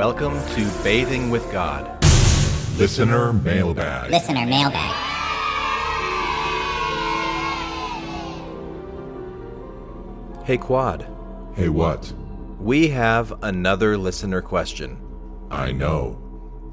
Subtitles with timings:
[0.00, 2.02] Welcome to Bathing with God.
[2.78, 4.10] Listener Mailbag.
[4.10, 4.94] Listener mailbag.
[10.42, 11.06] Hey, Quad.
[11.54, 12.10] Hey, what?
[12.58, 14.98] We have another listener question.
[15.50, 16.18] I know.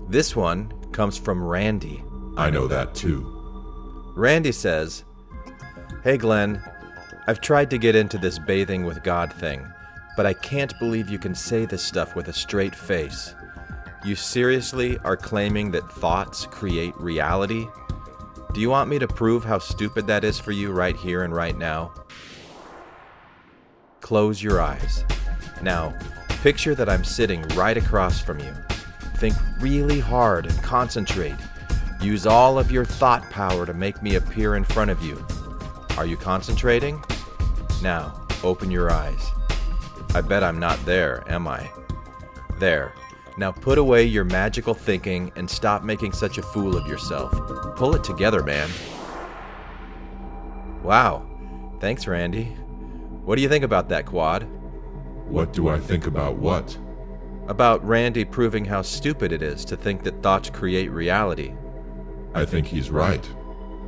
[0.07, 2.01] This one comes from Randy.
[2.37, 4.13] I know that too.
[4.15, 5.03] Randy says,
[6.01, 6.63] Hey, Glenn.
[7.27, 9.67] I've tried to get into this bathing with God thing,
[10.17, 13.35] but I can't believe you can say this stuff with a straight face.
[14.03, 17.67] You seriously are claiming that thoughts create reality?
[18.53, 21.35] Do you want me to prove how stupid that is for you right here and
[21.35, 21.93] right now?
[24.01, 25.05] Close your eyes.
[25.61, 25.95] Now,
[26.41, 28.53] picture that I'm sitting right across from you.
[29.17, 31.35] Think really hard and concentrate.
[32.01, 35.23] Use all of your thought power to make me appear in front of you.
[35.95, 37.03] Are you concentrating?
[37.83, 39.31] Now, open your eyes.
[40.13, 41.69] I bet I'm not there, am I?
[42.59, 42.93] There.
[43.37, 47.31] Now put away your magical thinking and stop making such a fool of yourself.
[47.75, 48.69] Pull it together, man.
[50.81, 51.27] Wow.
[51.79, 52.45] Thanks, Randy.
[53.25, 54.47] What do you think about that, Quad?
[55.27, 56.77] What do I think about what?
[57.47, 61.53] About Randy proving how stupid it is to think that thoughts create reality.
[62.33, 63.29] I think he's right.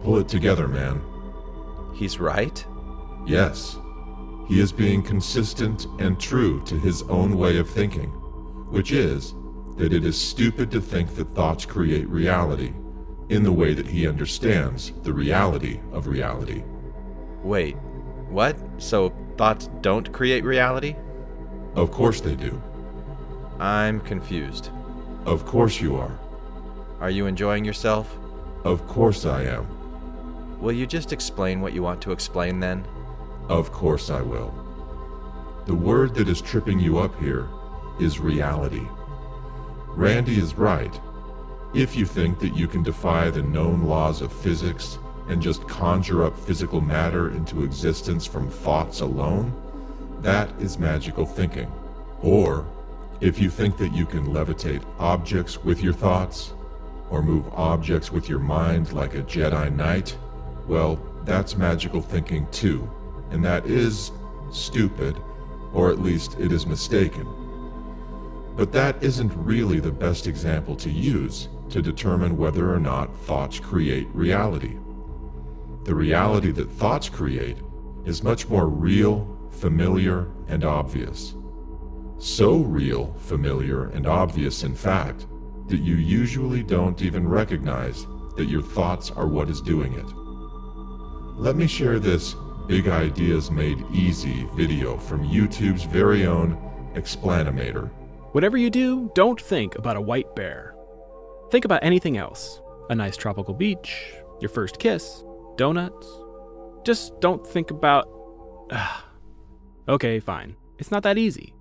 [0.03, 1.01] Pull it together, man.
[1.95, 2.65] He's right?
[3.25, 3.77] Yes.
[4.49, 8.09] He is being consistent and true to his own way of thinking,
[8.71, 9.35] which is
[9.77, 12.73] that it is stupid to think that thoughts create reality
[13.29, 16.63] in the way that he understands the reality of reality.
[17.43, 17.75] Wait,
[18.27, 18.57] what?
[18.79, 20.95] So thoughts don't create reality?
[21.75, 22.59] Of course they do.
[23.59, 24.71] I'm confused.
[25.27, 26.19] Of course you are.
[26.99, 28.17] Are you enjoying yourself?
[28.63, 29.67] Of course I am.
[30.59, 32.83] Will you just explain what you want to explain then?
[33.49, 34.53] Of course I will.
[35.65, 37.49] The word that is tripping you up here
[37.99, 38.87] is reality.
[39.87, 40.99] Randy is right.
[41.73, 46.23] If you think that you can defy the known laws of physics and just conjure
[46.23, 49.51] up physical matter into existence from thoughts alone,
[50.21, 51.71] that is magical thinking.
[52.21, 52.67] Or,
[53.19, 56.53] if you think that you can levitate objects with your thoughts,
[57.09, 60.15] or move objects with your mind like a Jedi Knight,
[60.67, 62.89] well, that's magical thinking too,
[63.31, 64.11] and that is
[64.51, 65.21] stupid,
[65.73, 67.27] or at least it is mistaken.
[68.55, 73.59] But that isn't really the best example to use to determine whether or not thoughts
[73.59, 74.75] create reality.
[75.83, 77.57] The reality that thoughts create
[78.05, 81.35] is much more real, familiar, and obvious.
[82.17, 85.27] So real, familiar, and obvious, in fact,
[85.67, 90.05] that you usually don't even recognize that your thoughts are what is doing it.
[91.39, 92.35] Let me share this
[92.69, 96.55] Big Ideas Made Easy video from YouTube's very own
[96.93, 97.89] Explanimator.
[98.33, 100.75] Whatever you do, don't think about a white bear.
[101.49, 105.23] Think about anything else a nice tropical beach, your first kiss,
[105.57, 106.07] donuts.
[106.83, 108.07] Just don't think about.
[109.89, 110.55] okay, fine.
[110.77, 111.55] It's not that easy.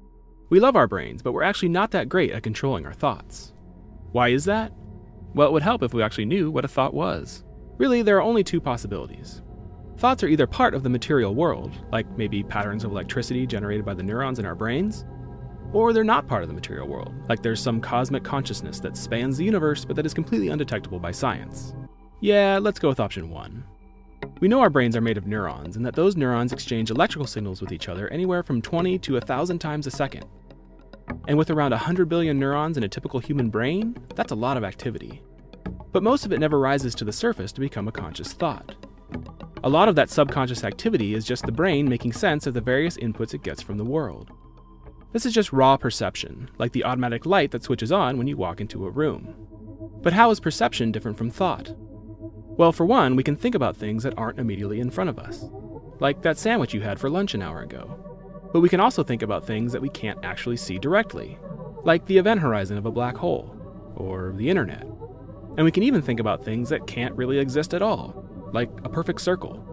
[0.50, 3.54] We love our brains, but we're actually not that great at controlling our thoughts.
[4.12, 4.74] Why is that?
[5.32, 7.44] Well, it would help if we actually knew what a thought was.
[7.78, 9.40] Really, there are only two possibilities.
[9.98, 13.94] Thoughts are either part of the material world, like maybe patterns of electricity generated by
[13.94, 15.04] the neurons in our brains,
[15.72, 19.36] or they're not part of the material world, like there's some cosmic consciousness that spans
[19.36, 21.74] the universe but that is completely undetectable by science.
[22.20, 23.64] Yeah, let's go with option one.
[24.38, 27.60] We know our brains are made of neurons and that those neurons exchange electrical signals
[27.60, 30.26] with each other anywhere from 20 to 1,000 times a second.
[31.26, 34.62] And with around 100 billion neurons in a typical human brain, that's a lot of
[34.62, 35.22] activity.
[35.90, 38.76] But most of it never rises to the surface to become a conscious thought.
[39.68, 42.96] A lot of that subconscious activity is just the brain making sense of the various
[42.96, 44.30] inputs it gets from the world.
[45.12, 48.62] This is just raw perception, like the automatic light that switches on when you walk
[48.62, 49.34] into a room.
[50.00, 51.74] But how is perception different from thought?
[51.76, 55.44] Well, for one, we can think about things that aren't immediately in front of us,
[56.00, 58.48] like that sandwich you had for lunch an hour ago.
[58.54, 61.38] But we can also think about things that we can't actually see directly,
[61.84, 63.54] like the event horizon of a black hole,
[63.96, 64.84] or the internet.
[65.58, 68.88] And we can even think about things that can't really exist at all, like a
[68.88, 69.64] perfect circle.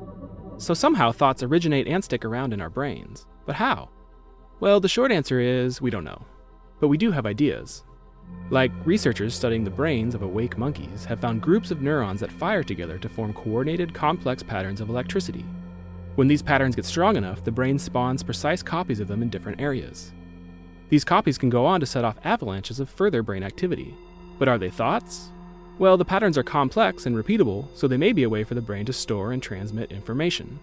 [0.58, 3.26] So somehow thoughts originate and stick around in our brains.
[3.46, 3.90] But how?
[4.60, 6.26] Well, the short answer is we don't know.
[6.80, 7.84] But we do have ideas.
[8.50, 12.64] Like, researchers studying the brains of awake monkeys have found groups of neurons that fire
[12.64, 15.46] together to form coordinated, complex patterns of electricity.
[16.16, 19.60] When these patterns get strong enough, the brain spawns precise copies of them in different
[19.60, 20.14] areas.
[20.90, 23.94] These copies can go on to set off avalanches of further brain activity.
[24.38, 25.32] But are they thoughts?
[25.78, 28.62] Well, the patterns are complex and repeatable, so they may be a way for the
[28.62, 30.58] brain to store and transmit information.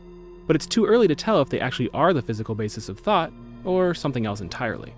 [0.47, 3.31] But it's too early to tell if they actually are the physical basis of thought
[3.65, 4.95] or something else entirely.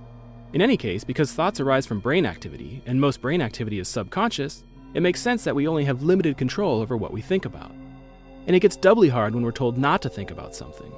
[0.53, 4.63] In any case, because thoughts arise from brain activity, and most brain activity is subconscious,
[4.95, 7.73] it makes sense that we only have limited control over what we think about.
[8.47, 10.93] And it gets doubly hard when we're told not to think about something.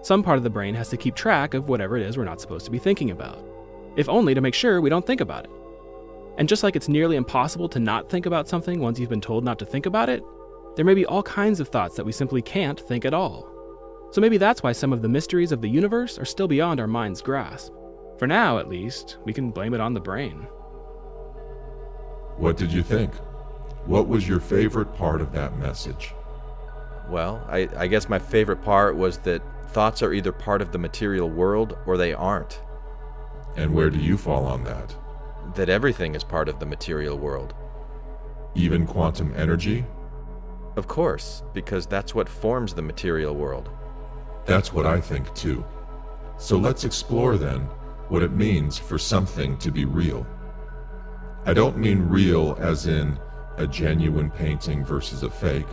[0.00, 2.40] Some part of the brain has to keep track of whatever it is we're not
[2.40, 3.44] supposed to be thinking about,
[3.96, 5.50] if only to make sure we don't think about it.
[6.38, 9.44] And just like it's nearly impossible to not think about something once you've been told
[9.44, 10.22] not to think about it,
[10.76, 13.48] there may be all kinds of thoughts that we simply can't think at all.
[14.10, 16.86] So maybe that's why some of the mysteries of the universe are still beyond our
[16.86, 17.72] mind's grasp.
[18.18, 20.46] For now, at least, we can blame it on the brain.
[22.36, 23.14] What did you think?
[23.86, 26.14] What was your favorite part of that message?
[27.08, 30.78] Well, I, I guess my favorite part was that thoughts are either part of the
[30.78, 32.60] material world or they aren't.
[33.56, 34.94] And where do you fall on that?
[35.54, 37.54] That everything is part of the material world.
[38.54, 39.84] Even quantum energy?
[40.76, 43.70] Of course, because that's what forms the material world.
[44.46, 45.64] That's what I think too.
[46.38, 47.60] So let's explore then
[48.08, 50.26] what it means for something to be real.
[51.44, 53.18] I don't mean real as in
[53.56, 55.66] a genuine painting versus a fake,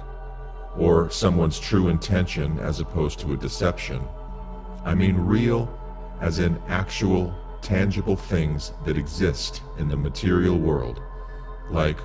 [0.78, 4.02] or someone's true intention as opposed to a deception.
[4.84, 5.70] I mean real
[6.22, 11.02] as in actual, tangible things that exist in the material world,
[11.70, 12.00] like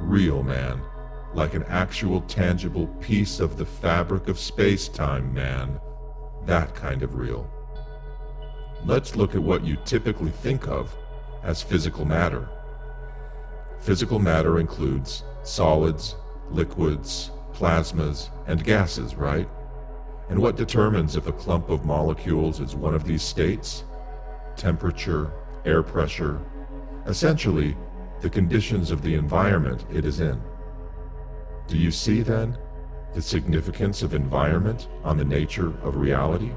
[0.00, 0.80] real man,
[1.34, 5.80] like an actual, tangible piece of the fabric of space time, man.
[6.44, 7.50] That kind of real.
[8.84, 10.96] Let's look at what you typically think of
[11.42, 12.48] as physical matter.
[13.80, 16.16] Physical matter includes solids,
[16.50, 19.48] liquids, plasmas, and gases, right?
[20.28, 23.84] And what determines if a clump of molecules is one of these states?
[24.56, 25.30] Temperature,
[25.64, 26.40] air pressure,
[27.06, 27.76] essentially,
[28.20, 30.40] the conditions of the environment it is in.
[31.68, 32.56] Do you see then
[33.14, 36.52] the significance of environment on the nature of reality?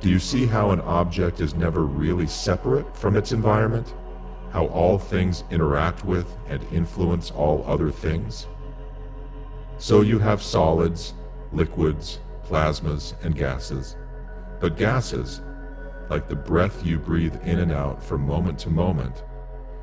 [0.00, 3.94] Do you see how an object is never really separate from its environment?
[4.50, 8.46] How all things interact with and influence all other things?
[9.78, 11.14] So you have solids,
[11.52, 13.96] liquids, plasmas, and gases.
[14.60, 15.40] But gases,
[16.10, 19.24] like the breath you breathe in and out from moment to moment,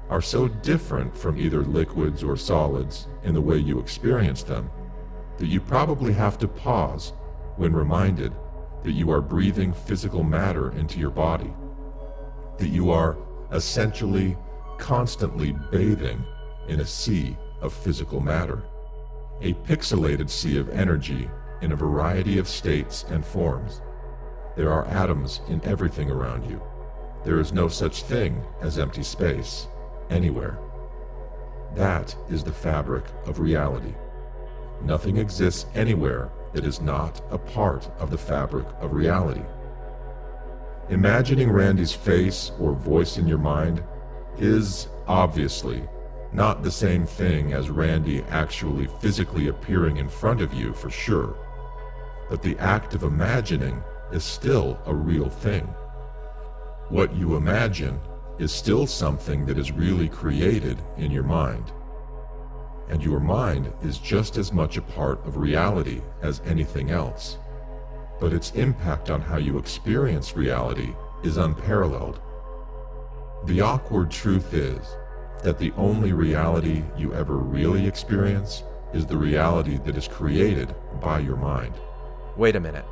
[0.10, 4.70] are so different from either liquids or solids in the way you experience them
[5.38, 7.14] that you probably have to pause
[7.58, 8.34] when reminded
[8.84, 11.52] that you are breathing physical matter into your body,
[12.58, 13.18] that you are
[13.52, 14.38] essentially
[14.78, 16.24] constantly bathing
[16.68, 18.64] in a sea of physical matter,
[19.42, 21.30] a pixelated sea of energy
[21.62, 23.82] in a variety of states and forms.
[24.56, 26.62] There are atoms in everything around you.
[27.24, 29.68] There is no such thing as empty space
[30.10, 30.58] anywhere.
[31.76, 33.94] That is the fabric of reality.
[34.84, 39.44] Nothing exists anywhere that is not a part of the fabric of reality.
[40.90, 43.84] Imagining Randy's face or voice in your mind
[44.38, 45.84] is, obviously,
[46.32, 51.36] not the same thing as Randy actually physically appearing in front of you for sure.
[52.30, 53.82] But the act of imagining
[54.16, 55.66] is still a real thing.
[56.90, 58.00] What you imagine
[58.40, 61.74] is still something that is really created in your mind.
[62.90, 67.38] And your mind is just as much a part of reality as anything else.
[68.22, 72.22] But its impact on how you experience reality is unparalleled.
[73.46, 74.96] The awkward truth is
[75.44, 78.64] that the only reality you ever really experience
[78.94, 81.74] is the reality that is created by your mind.
[82.38, 82.86] Wait a minute.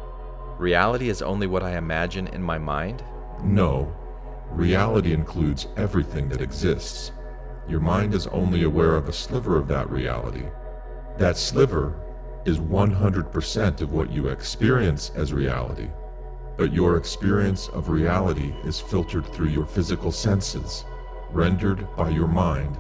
[0.64, 3.04] Reality is only what I imagine in my mind?
[3.44, 3.94] No,
[4.50, 7.12] reality includes everything that exists.
[7.68, 10.46] Your mind is only aware of a sliver of that reality.
[11.18, 12.00] That sliver
[12.46, 15.90] is 100% of what you experience as reality.
[16.56, 20.86] But your experience of reality is filtered through your physical senses,
[21.32, 22.78] rendered by your mind.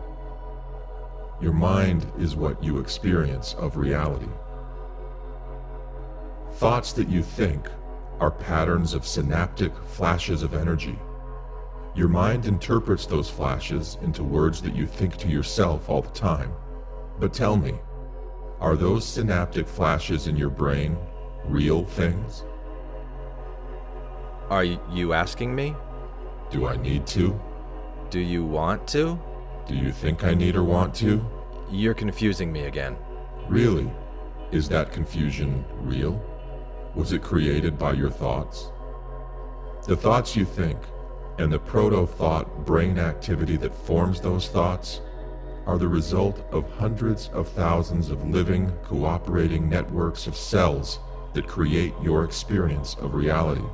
[1.41, 4.29] Your mind is what you experience of reality.
[6.63, 7.67] Thoughts that you think
[8.21, 10.97] are patterns of synaptic flashes of energy.
[11.93, 16.53] Your mind interprets those flashes into words that you think to yourself all the time.
[17.19, 17.73] But tell me,
[18.61, 20.95] are those synaptic flashes in your brain
[21.43, 22.45] real things?
[24.49, 25.75] Are you asking me?
[26.49, 27.37] Do I need to?
[28.09, 29.19] Do you want to?
[29.67, 31.21] Do you think I need or want to?
[31.69, 32.95] You're confusing me again.
[33.49, 33.91] Really?
[34.53, 36.23] Is that confusion real?
[36.95, 38.71] Was it created by your thoughts?
[39.87, 40.77] The thoughts you think,
[41.39, 45.01] and the proto-thought brain activity that forms those thoughts,
[45.65, 50.99] are the result of hundreds of thousands of living, cooperating networks of cells
[51.33, 53.65] that create your experience of reality.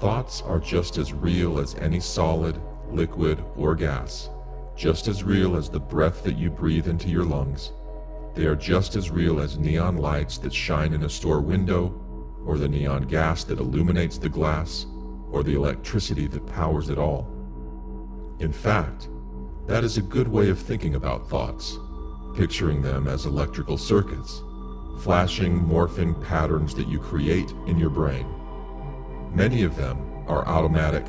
[0.00, 2.60] Thoughts are just as real as any solid,
[2.90, 4.28] liquid, or gas,
[4.76, 7.70] just as real as the breath that you breathe into your lungs.
[8.34, 12.00] They are just as real as neon lights that shine in a store window,
[12.46, 14.86] or the neon gas that illuminates the glass,
[15.30, 17.28] or the electricity that powers it all.
[18.40, 19.08] In fact,
[19.66, 21.78] that is a good way of thinking about thoughts,
[22.36, 24.42] picturing them as electrical circuits,
[25.00, 28.26] flashing, morphing patterns that you create in your brain.
[29.32, 29.98] Many of them
[30.28, 31.04] are automatic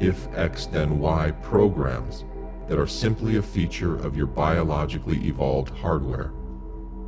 [0.00, 2.24] if X then Y programs
[2.68, 6.32] that are simply a feature of your biologically evolved hardware.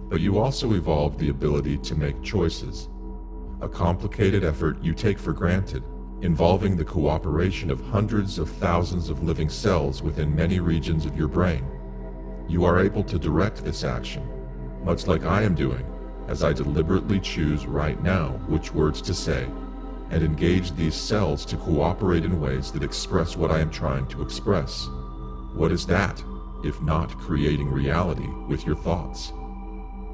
[0.09, 2.89] But you also evolved the ability to make choices,
[3.61, 5.83] a complicated effort you take for granted,
[6.21, 11.29] involving the cooperation of hundreds of thousands of living cells within many regions of your
[11.29, 11.65] brain.
[12.49, 14.27] You are able to direct this action,
[14.85, 15.85] much like I am doing,
[16.29, 19.49] as I deliberately choose right now which words to say
[20.11, 24.23] and engage these cells to cooperate in ways that express what I am trying to
[24.23, 24.87] express.
[25.55, 26.23] What is that,
[26.63, 29.33] if not creating reality with your thoughts?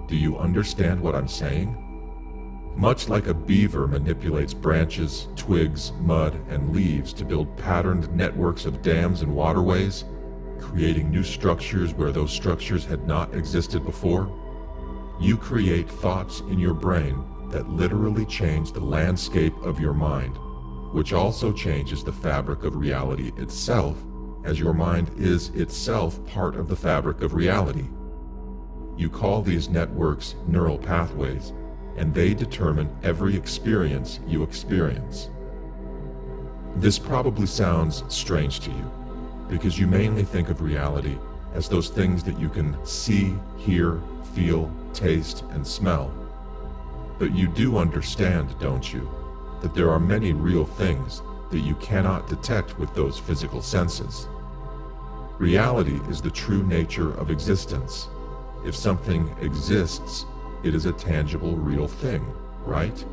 [0.08, 1.81] Do you understand what I'm saying?
[2.76, 8.82] Much like a beaver manipulates branches, twigs, mud, and leaves to build patterned networks of
[8.82, 10.04] dams and waterways,
[10.58, 14.30] creating new structures where those structures had not existed before,
[15.20, 20.36] you create thoughts in your brain that literally change the landscape of your mind,
[20.92, 23.98] which also changes the fabric of reality itself,
[24.44, 27.88] as your mind is itself part of the fabric of reality.
[28.96, 31.52] You call these networks neural pathways,
[31.96, 35.28] and they determine every experience you experience.
[36.76, 38.90] This probably sounds strange to you,
[39.48, 41.18] because you mainly think of reality
[41.54, 44.00] as those things that you can see, hear,
[44.34, 46.10] feel, taste, and smell.
[47.18, 49.08] But you do understand, don't you,
[49.60, 54.26] that there are many real things that you cannot detect with those physical senses.
[55.38, 58.08] Reality is the true nature of existence.
[58.64, 60.24] If something exists,
[60.62, 62.24] it is a tangible, real thing,
[62.64, 63.04] right?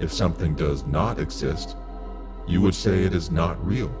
[0.00, 1.76] If something does not exist,
[2.46, 3.92] you would say it is not real.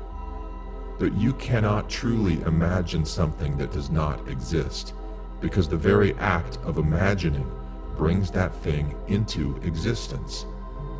[0.98, 4.94] But you cannot truly imagine something that does not exist,
[5.40, 7.50] because the very act of imagining
[7.96, 10.46] brings that thing into existence,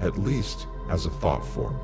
[0.00, 1.76] at least as a thought form.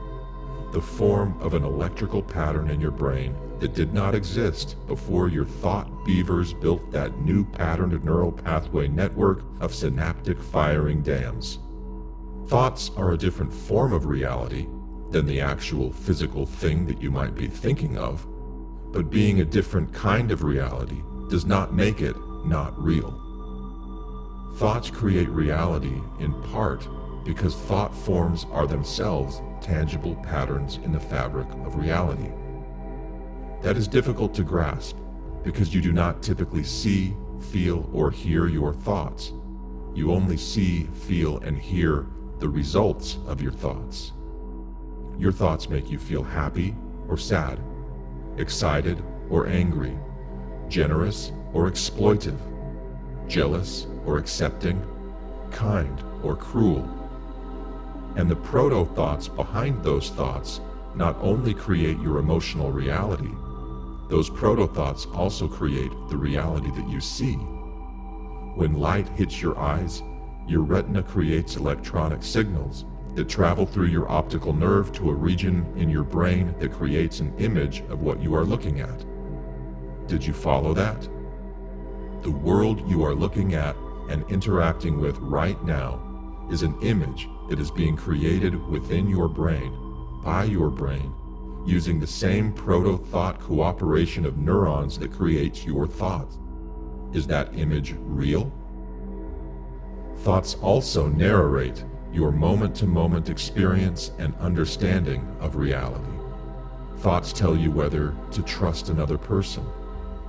[0.72, 5.44] The form of an electrical pattern in your brain that did not exist before your
[5.44, 11.58] thought beavers built that new patterned neural pathway network of synaptic firing dams.
[12.46, 14.66] Thoughts are a different form of reality
[15.10, 18.26] than the actual physical thing that you might be thinking of,
[18.92, 23.16] but being a different kind of reality does not make it not real.
[24.54, 26.88] Thoughts create reality in part
[27.24, 32.30] because thought forms are themselves tangible patterns in the fabric of reality.
[33.62, 34.96] That is difficult to grasp
[35.42, 37.14] because you do not typically see,
[37.50, 39.32] feel, or hear your thoughts.
[39.94, 42.06] You only see, feel, and hear
[42.38, 44.12] the results of your thoughts.
[45.18, 46.74] Your thoughts make you feel happy
[47.08, 47.60] or sad,
[48.38, 49.98] excited or angry,
[50.68, 52.38] generous or exploitive,
[53.28, 54.82] jealous or accepting,
[55.50, 56.88] kind or cruel.
[58.16, 60.60] And the proto thoughts behind those thoughts
[60.94, 63.30] not only create your emotional reality,
[64.08, 67.34] those proto thoughts also create the reality that you see.
[68.56, 70.02] When light hits your eyes,
[70.48, 75.88] your retina creates electronic signals that travel through your optical nerve to a region in
[75.88, 79.04] your brain that creates an image of what you are looking at.
[80.08, 81.08] Did you follow that?
[82.22, 83.76] The world you are looking at
[84.08, 86.02] and interacting with right now
[86.50, 89.76] is an image that is being created within your brain,
[90.24, 91.12] by your brain,
[91.66, 96.38] using the same proto-thought cooperation of neurons that creates your thoughts.
[97.12, 98.52] Is that image real?
[100.18, 106.04] Thoughts also narrate your moment-to-moment experience and understanding of reality.
[106.98, 109.64] Thoughts tell you whether to trust another person,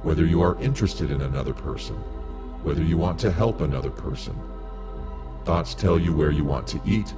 [0.01, 1.95] whether you are interested in another person,
[2.63, 4.35] whether you want to help another person.
[5.45, 7.10] Thoughts tell you where you want to eat,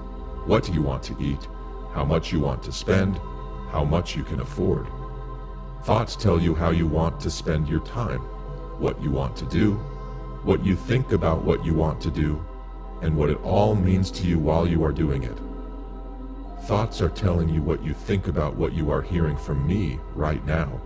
[0.45, 1.47] what you want to eat,
[1.93, 3.19] how much you want to spend,
[3.69, 4.87] how much you can afford.
[5.83, 8.19] Thoughts tell you how you want to spend your time,
[8.79, 9.73] what you want to do,
[10.43, 12.43] what you think about what you want to do,
[13.01, 15.37] and what it all means to you while you are doing it.
[16.63, 20.43] Thoughts are telling you what you think about what you are hearing from me right
[20.45, 20.79] now.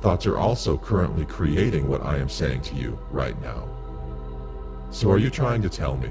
[0.00, 3.68] Thoughts are also currently creating what I am saying to you right now.
[4.90, 6.10] So are you trying to tell me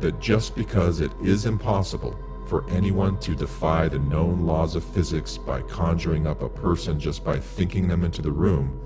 [0.00, 5.38] that just because it is impossible for anyone to defy the known laws of physics
[5.38, 8.80] by conjuring up a person just by thinking them into the room,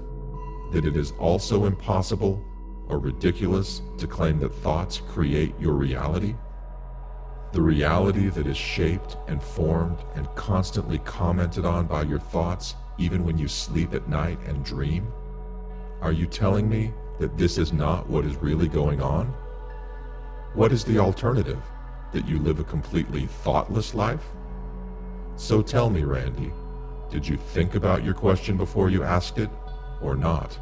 [0.72, 2.42] that it is also impossible
[2.88, 6.34] or ridiculous to claim that thoughts create your reality?
[7.52, 13.24] The reality that is shaped and formed and constantly commented on by your thoughts even
[13.24, 15.10] when you sleep at night and dream?
[16.00, 19.34] Are you telling me that this is not what is really going on?
[20.58, 21.62] What is the alternative?
[22.10, 24.24] That you live a completely thoughtless life?
[25.36, 26.50] So tell me, Randy,
[27.08, 29.50] did you think about your question before you asked it,
[30.02, 30.58] or not?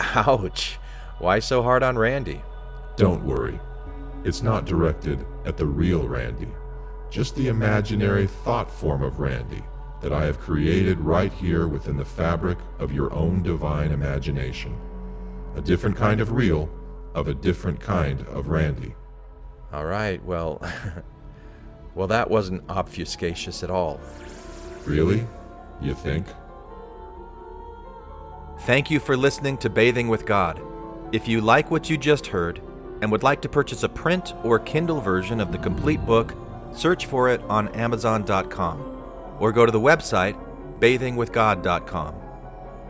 [0.00, 0.78] Ouch.
[1.18, 2.40] Why so hard on Randy?
[2.96, 3.60] Don't worry.
[4.24, 6.48] It's not directed at the real Randy,
[7.10, 9.62] just the imaginary thought form of Randy
[10.00, 14.74] that I have created right here within the fabric of your own divine imagination.
[15.54, 16.70] A different kind of real,
[17.14, 18.94] of a different kind of Randy.
[19.74, 20.62] All right, well.
[21.96, 23.98] well, that wasn't obfuscatious at all.
[24.84, 25.26] Really?
[25.80, 26.28] You think?
[28.60, 30.60] Thank you for listening to Bathing with God.
[31.10, 32.62] If you like what you just heard
[33.02, 36.34] and would like to purchase a print or Kindle version of the complete book,
[36.72, 40.38] search for it on Amazon.com or go to the website
[40.78, 42.14] bathingwithgod.com.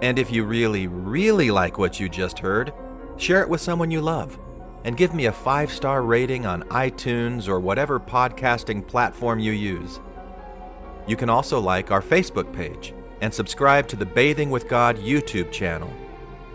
[0.02, 2.74] And if you really, really like what you just heard,
[3.16, 4.38] share it with someone you love
[4.84, 10.00] and give me a five star rating on iTunes or whatever podcasting platform you use.
[11.06, 15.50] You can also like our Facebook page and subscribe to the Bathing with God YouTube
[15.50, 15.92] channel.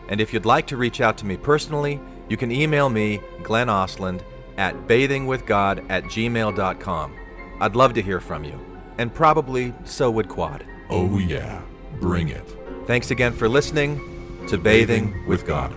[0.08, 3.68] And if you'd like to reach out to me personally, you can email me, Glenn
[3.68, 4.22] Osland,
[4.58, 7.16] at bathingwithgod at gmail.com.
[7.62, 8.60] I'd love to hear from you,
[8.98, 10.66] and probably so would Quad.
[10.90, 11.62] Oh, yeah.
[12.00, 12.56] Bring it.
[12.86, 15.76] Thanks again for listening to Bathing with God.